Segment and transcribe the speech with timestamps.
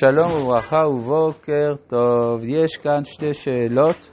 [0.00, 2.40] שלום וברכה ובוקר טוב.
[2.44, 4.10] יש כאן שתי שאלות.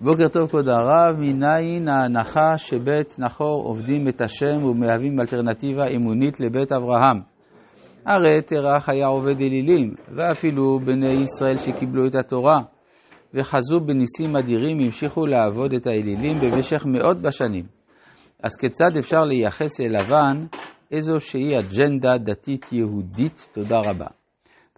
[0.00, 6.72] בוקר טוב כבוד הרב, מניין ההנחה שבית נחור עובדים את השם ומהווים אלטרנטיבה אמונית לבית
[6.72, 7.20] אברהם?
[8.06, 12.58] הרי תרח היה עובד אלילים, ואפילו בני ישראל שקיבלו את התורה
[13.34, 17.64] וחזו בניסים אדירים המשיכו לעבוד את האלילים במשך מאות בשנים.
[18.42, 20.46] אז כיצד אפשר לייחס אל לבן
[20.92, 23.48] איזושהי אג'נדה דתית יהודית?
[23.54, 24.17] תודה רבה.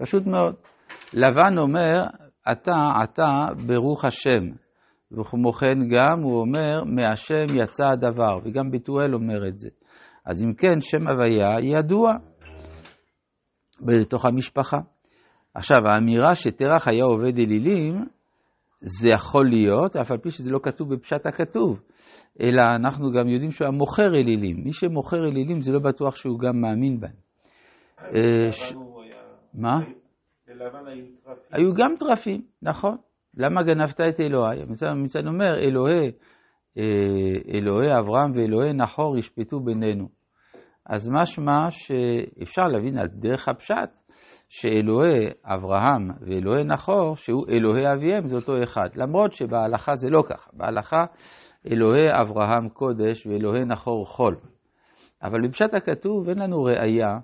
[0.00, 0.54] פשוט מאוד.
[1.14, 2.04] לבן אומר,
[2.52, 4.44] אתה, אתה ברוך השם.
[5.12, 9.68] וכמו כן גם הוא אומר, מהשם יצא הדבר, וגם ביטואל אומר את זה.
[10.26, 12.12] אז אם כן, שם הוויה ידוע
[13.80, 14.78] בתוך המשפחה.
[15.54, 18.04] עכשיו, האמירה שתרח היה עובד אלילים,
[18.80, 21.80] זה יכול להיות, אף על פי שזה לא כתוב בפשט הכתוב,
[22.40, 24.56] אלא אנחנו גם יודעים שהוא היה מוכר אלילים.
[24.64, 27.12] מי שמוכר אלילים זה לא בטוח שהוא גם מאמין בהם.
[28.50, 28.72] ש...
[29.54, 29.78] מה?
[31.52, 32.96] היו גם טרפים, נכון.
[33.36, 34.58] למה גנבת את אלוהי?
[34.82, 36.10] המצד אומר, אלוהי,
[37.54, 40.08] אלוהי אברהם ואלוהי נחור ישפטו בינינו.
[40.86, 43.90] אז משמע שאפשר להבין על דרך הפשט,
[44.48, 48.88] שאלוהי אברהם ואלוהי נחור, שהוא אלוהי אביהם, זה אותו אחד.
[48.94, 50.50] למרות שבהלכה זה לא ככה.
[50.52, 51.04] בהלכה
[51.72, 54.36] אלוהי אברהם קודש ואלוהי נחור חול.
[55.22, 57.18] אבל בפשט הכתוב אין לנו ראייה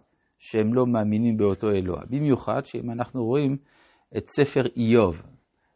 [0.48, 2.00] שהם לא מאמינים באותו אלוה.
[2.10, 3.56] במיוחד שאם אנחנו רואים
[4.16, 5.22] את ספר איוב,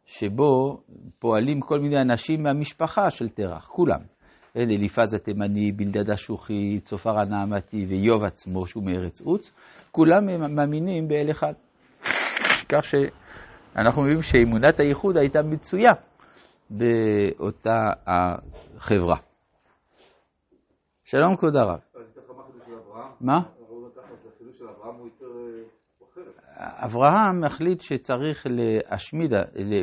[0.05, 0.81] שבו
[1.19, 3.99] פועלים כל מיני אנשים מהמשפחה של תרח, כולם.
[4.55, 9.53] אליפז התימני, בלדד השוחי, צופר הנעמתי ואיוב עצמו שהוא מארץ עוץ,
[9.91, 11.53] כולם מאמינים באל אחד.
[12.69, 15.91] כך שאנחנו מבינים שאמונת הייחוד הייתה מצויה
[16.69, 19.17] באותה החברה.
[21.03, 21.79] שלום כבוד הרב.
[23.21, 23.60] מה?
[26.61, 29.31] אברהם החליט שצריך להשמיד,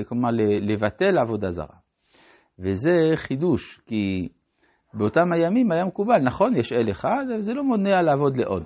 [0.09, 1.77] כלומר לבטל עבודה זרה.
[2.59, 4.29] וזה חידוש, כי
[4.95, 8.65] באותם הימים היה מקובל, נכון, יש אל אחד, זה לא מונע לעבוד לעוד.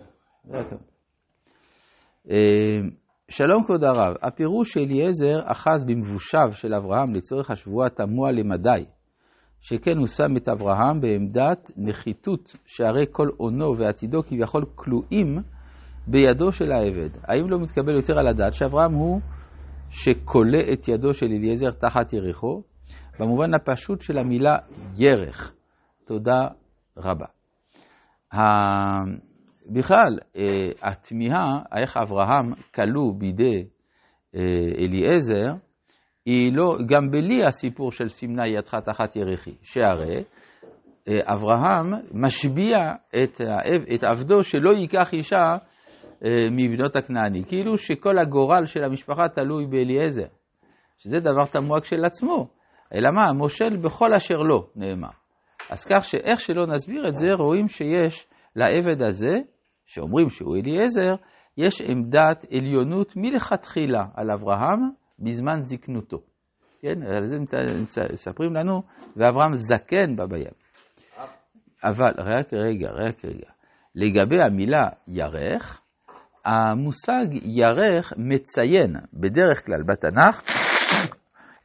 [3.29, 8.85] שלום כבוד הרב, הפירוש של אליעזר אחז במבושיו של אברהם לצורך השבועה תמוה למדי,
[9.61, 15.39] שכן הוא שם את אברהם בעמדת נחיתות, שהרי כל אונו ועתידו כביכול כלואים
[16.07, 17.11] בידו של העבד.
[17.25, 19.21] האם לא מתקבל יותר על הדעת שאברהם הוא
[19.91, 22.63] שכולא את ידו של אליעזר תחת ירחו,
[23.21, 24.57] במובן הפשוט של המילה
[24.97, 25.53] ירך.
[26.07, 26.49] תודה
[26.97, 27.27] רבה.
[29.73, 30.19] בכלל,
[30.83, 33.65] התמיהה איך אברהם כלוא בידי
[34.79, 35.55] אליעזר,
[36.27, 40.25] היא לא, גם בלי הסיפור של סימנה ידך תחת ירחי, שהרי
[41.09, 43.41] אברהם משביע את,
[43.95, 45.57] את עבדו שלא ייקח אישה
[46.51, 50.27] מבנות הכנעני, כאילו שכל הגורל של המשפחה תלוי באליעזר,
[50.99, 52.49] שזה דבר תמוה כשלעצמו,
[52.95, 55.09] אלא מה, מושל בכל אשר לא, נאמר.
[55.71, 59.35] אז כך שאיך שלא נסביר את זה, רואים שיש לעבד הזה,
[59.87, 61.15] שאומרים שהוא אליעזר,
[61.57, 66.19] יש עמדת עליונות מלכתחילה על אברהם בזמן זקנותו.
[66.81, 67.37] כן, על זה
[68.13, 68.83] מספרים לנו,
[69.17, 70.53] ואברהם זקן בה בים.
[71.85, 73.51] אבל, רק רגע, רק רגע.
[73.95, 75.82] לגבי המילה ירך,
[76.45, 80.43] המושג ירך מציין בדרך כלל בתנ"ך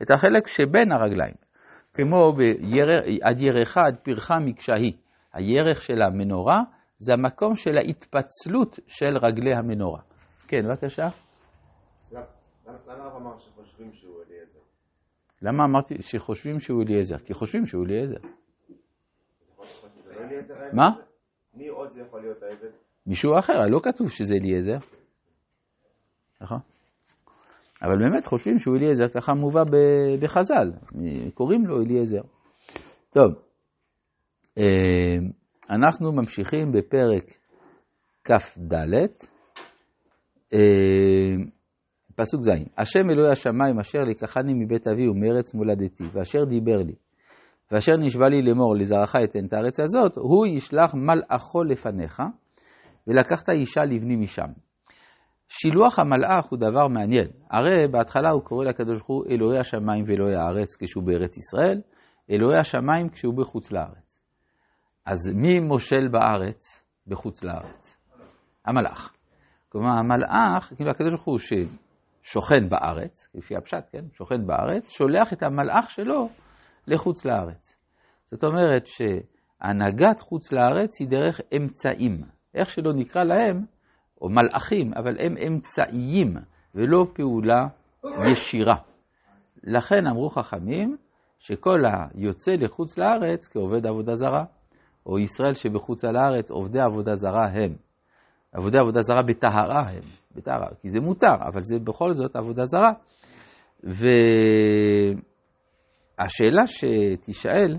[0.01, 1.35] את החלק שבין הרגליים.
[1.93, 2.33] כמו
[3.21, 4.97] עד ירחה עד פרחה מקשהי.
[5.33, 6.61] הירך של המנורה
[6.97, 10.01] זה המקום של ההתפצלות של רגלי המנורה.
[10.47, 11.07] כן, בבקשה.
[12.11, 14.59] למה הרב אמר שחושבים שהוא אליעזר?
[15.41, 17.17] למה אמרתי שחושבים שהוא אליעזר?
[17.17, 18.27] כי חושבים שהוא אליעזר.
[20.73, 20.89] מה?
[21.53, 22.86] מי עוד זה יכול להיות העבד?
[23.07, 24.77] מישהו אחר, לא כתוב שזה אליעזר.
[26.41, 26.59] נכון?
[27.83, 29.61] אבל באמת חושבים שהוא אליעזר, ככה מובא
[30.21, 30.71] בחז"ל,
[31.33, 32.21] קוראים לו אליעזר.
[33.09, 33.31] טוב,
[35.69, 37.23] אנחנו ממשיכים בפרק
[38.23, 38.95] כ"ד,
[42.15, 46.95] פסוק ז', השם אלוהי השמיים אשר לקחני מבית אבי ומארץ מולדתי, ואשר דיבר לי,
[47.71, 52.21] ואשר נשבע לי לאמור לזרעך אתן את הארץ הזאת, הוא ישלח מלאכו לפניך,
[53.07, 54.47] ולקחת אישה לבני משם.
[55.49, 57.27] שילוח המלאך הוא דבר מעניין.
[57.51, 61.81] הרי בהתחלה הוא קורא לקדוש ברוך הוא אלוהי השמיים ואלוהי הארץ כשהוא בארץ ישראל,
[62.31, 64.19] אלוהי השמיים כשהוא בחוץ לארץ.
[65.05, 67.97] אז מי מושל בארץ בחוץ לארץ?
[68.65, 69.13] המלאך.
[69.69, 74.05] כלומר, המלאך, כאילו הקדוש ברוך הוא ששוכן בארץ, לפי הפשט, כן?
[74.13, 76.29] שוכן בארץ, שולח את המלאך שלו
[76.87, 77.77] לחוץ לארץ.
[78.31, 82.36] זאת אומרת שהנהגת חוץ לארץ היא דרך אמצעים.
[82.57, 83.65] איך שלא נקרא להם,
[84.21, 86.35] או מלאכים, אבל הם אמצעיים
[86.75, 87.67] ולא פעולה
[88.31, 88.75] ישירה.
[89.63, 90.97] לכן אמרו חכמים
[91.39, 94.43] שכל היוצא לחוץ לארץ כעובד עבודה זרה,
[95.05, 97.75] או ישראל שבחוץ על הארץ עובדי עבודה זרה הם.
[98.53, 100.01] עבודי עבודה זרה בטהרה הם,
[100.35, 102.91] בטהרה, כי זה מותר, אבל זה בכל זאת עבודה זרה.
[106.19, 107.77] והשאלה שתישאל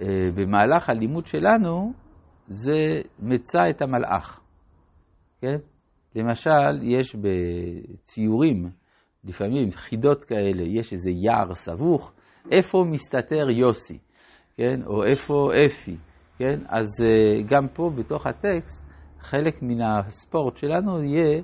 [0.00, 1.92] אה, במהלך הלימוד שלנו,
[2.48, 4.40] זה מצא את המלאך,
[5.40, 5.56] כן?
[6.14, 8.70] למשל, יש בציורים,
[9.24, 12.12] לפעמים חידות כאלה, יש איזה יער סבוך,
[12.52, 13.98] איפה מסתתר יוסי,
[14.56, 14.80] כן?
[14.86, 15.96] או איפה אפי,
[16.38, 16.58] כן?
[16.68, 18.84] אז אה, גם פה בתוך הטקסט,
[19.20, 21.42] חלק מן הספורט שלנו יהיה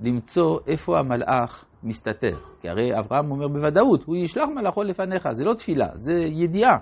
[0.00, 2.36] למצוא איפה המלאך מסתתר.
[2.60, 6.76] כי הרי אברהם אומר בוודאות, הוא ישלח מלאכו לפניך, זה לא תפילה, זה ידיעה.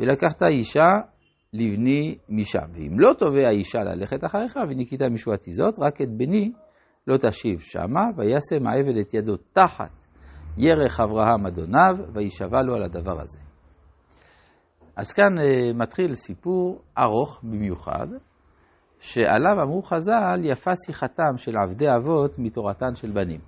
[0.00, 0.90] ולקחת אישה
[1.54, 2.66] לבני משם.
[2.72, 6.52] ואם לא תובע האישה ללכת אחריך, וניקית משועתי זאת, רק את בני
[7.06, 9.90] לא תשיב שמה, וישם העבד את ידו תחת
[10.56, 13.38] ירך אברהם אדוניו, וישבע לו על הדבר הזה.
[14.96, 18.06] אז כאן uh, מתחיל סיפור ארוך במיוחד,
[19.00, 23.40] שעליו אמרו חז"ל, יפה שיחתם של עבדי אבות מתורתן של בנים.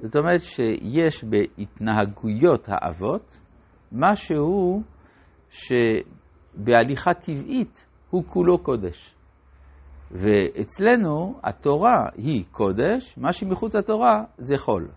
[0.00, 3.38] זאת אומרת שיש בהתנהגויות האבות
[3.92, 4.82] משהו
[6.58, 9.14] שבהליכה טבעית הוא כולו קודש.
[10.10, 14.88] ואצלנו התורה היא קודש, מה שמחוץ לתורה זה חול.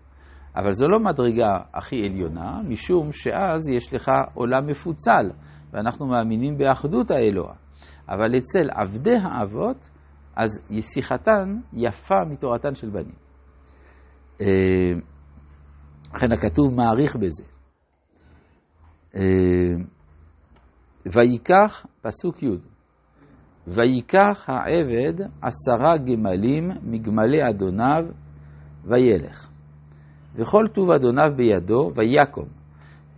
[0.56, 5.30] אבל זו לא מדרגה הכי עליונה, משום שאז יש לך עולם מפוצל,
[5.72, 7.54] ואנחנו מאמינים באחדות האלוה.
[8.08, 9.76] אבל אצל עבדי האבות,
[10.36, 10.50] אז
[10.94, 13.22] שיחתן יפה מתורתן של בנים.
[16.14, 17.44] לכן הכתוב מעריך בזה.
[21.06, 22.48] ויקח, פסוק י',
[23.66, 28.04] ויקח העבד עשרה גמלים מגמלי אדוניו
[28.84, 29.48] וילך.
[30.34, 32.48] וכל טוב אדוניו בידו ויקום,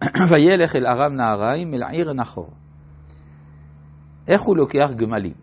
[0.31, 2.51] וילך אל ארם נהריים אל עיר נחור.
[4.29, 5.35] איך הוא לוקח גמלים?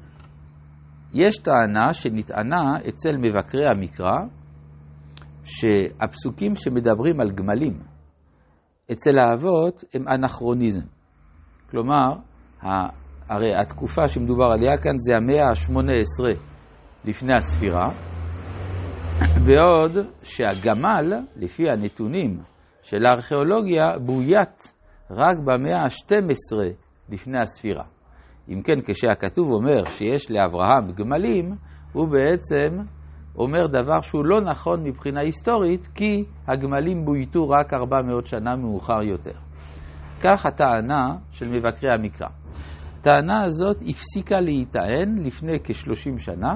[1.14, 4.16] יש טענה שנטענה אצל מבקרי המקרא,
[5.44, 7.80] שהפסוקים שמדברים על גמלים
[8.92, 10.86] אצל האבות הם אנכרוניזם.
[11.70, 12.16] כלומר,
[12.64, 16.38] הרי התקופה שמדובר עליה כאן זה המאה ה-18
[17.06, 17.90] לפני הספירה,
[19.46, 19.92] בעוד
[20.24, 22.40] שהגמל, לפי הנתונים
[22.84, 24.74] של הארכיאולוגיה, בוית
[25.12, 26.58] רק במאה ה-12
[27.10, 27.84] לפני הספירה.
[28.50, 31.56] אם כן, כשהכתוב אומר שיש לאברהם גמלים,
[31.94, 32.78] הוא בעצם
[33.36, 39.38] אומר דבר שהוא לא נכון מבחינה היסטורית, כי הגמלים בויתו רק 400 שנה מאוחר יותר.
[40.24, 42.28] כך הטענה של מבקרי המקרא.
[43.02, 46.56] הטענה הזאת הפסיקה להיטען לפני כ-30 שנה,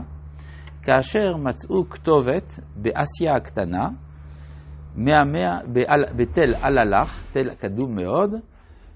[0.84, 3.88] כאשר מצאו כתובת באסיה הקטנה,
[4.96, 5.58] מהמאה,
[6.18, 8.34] בתל אללח, תל קדום מאוד,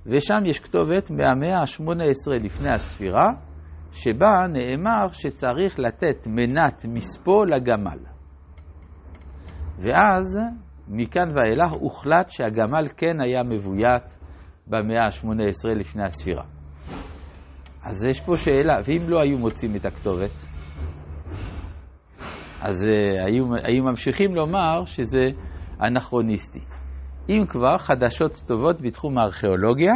[0.06, 3.28] ושם יש כתובת מהמאה ה-18 לפני הספירה,
[3.92, 8.00] שבה נאמר שצריך לתת מנת מספו לגמל.
[9.80, 10.40] ואז,
[10.88, 14.04] מכאן ואילך, הוחלט שהגמל כן היה מבוית
[14.68, 16.59] במאה ה-18 לפני הספירה.
[17.84, 20.32] אז יש פה שאלה, ואם לא היו מוצאים את הכתובת,
[22.62, 25.26] אז uh, היו, היו ממשיכים לומר שזה
[25.82, 26.60] אנכרוניסטי.
[27.30, 29.94] אם כבר, חדשות טובות בתחום הארכיאולוגיה,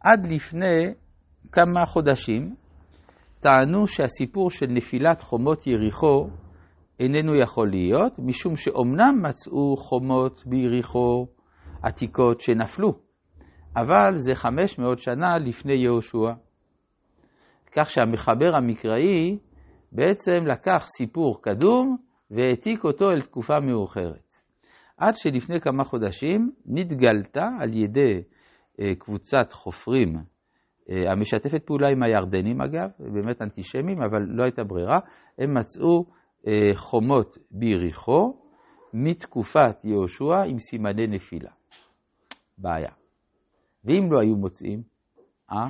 [0.00, 0.94] עד לפני
[1.52, 2.54] כמה חודשים
[3.40, 6.28] טענו שהסיפור של נפילת חומות יריחו
[7.00, 11.26] איננו יכול להיות, משום שאומנם מצאו חומות ביריחו
[11.82, 12.92] עתיקות שנפלו,
[13.76, 16.32] אבל זה 500 שנה לפני יהושע.
[17.72, 19.38] כך שהמחבר המקראי
[19.92, 21.96] בעצם לקח סיפור קדום
[22.30, 24.36] והעתיק אותו אל תקופה מאוחרת.
[24.96, 28.22] עד שלפני כמה חודשים נתגלתה על ידי
[28.80, 30.16] אה, קבוצת חופרים
[30.90, 34.98] אה, המשתפת פעולה עם הירדנים אגב, באמת אנטישמים, אבל לא הייתה ברירה,
[35.38, 36.04] הם מצאו
[36.46, 38.40] אה, חומות ביריחו
[38.94, 41.50] מתקופת יהושע עם סימני נפילה.
[42.58, 42.90] בעיה.
[43.84, 44.82] ואם לא היו מוצאים,
[45.52, 45.68] אה?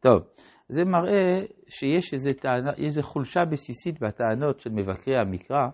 [0.00, 0.22] טוב,
[0.70, 5.68] זה מראה שיש איזו טענה, איזו חולשה בסיסית בטענות של מבקרי המקרא,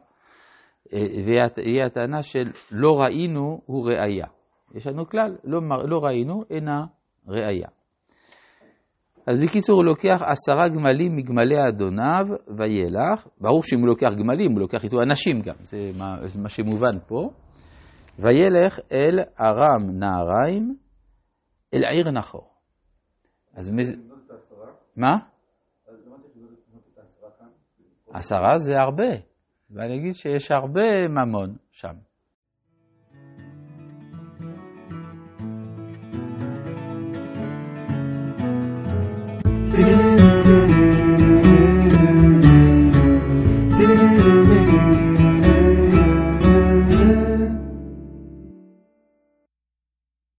[0.92, 4.26] אה, והיא הטענה של לא ראינו הוא ראייה.
[4.74, 6.84] יש לנו כלל, לא, לא ראינו אינה
[7.28, 7.68] ראייה.
[9.26, 12.24] אז בקיצור, הוא לוקח עשרה גמלים מגמלי אדוניו
[12.58, 13.26] וילך.
[13.40, 16.98] ברור שאם הוא לוקח גמלים, הוא לוקח איתו אנשים גם, זה מה, זה מה שמובן
[17.06, 17.30] פה.
[18.18, 20.76] וילך אל ארם נהריים,
[21.74, 22.50] אל עיר נחור.
[23.54, 23.72] אז.
[24.96, 25.16] מה?
[28.12, 29.10] עשרה זה הרבה.
[29.70, 31.94] ואני אגיד שיש הרבה ממון שם.